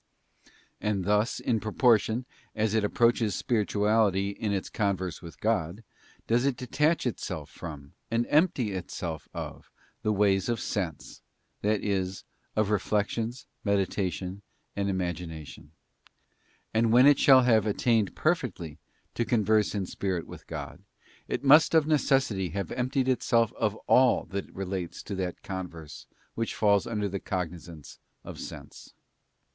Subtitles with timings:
[0.81, 5.83] And thus in proportion as it approaches spirituality in its converse with God,
[6.25, 9.69] does it detach itself from, and empty itself of,
[10.01, 11.21] the ways of sense,
[11.61, 12.23] that is,
[12.55, 14.41] of reflections, meditation,
[14.75, 15.69] and imagination.
[16.73, 18.79] And when it shall have attained perfectly
[19.13, 20.81] to converse in spirit with God,
[21.27, 26.55] it must of necessity have emptied itself of all that relates to that converse which
[26.55, 28.95] falls under the cognisance of sense.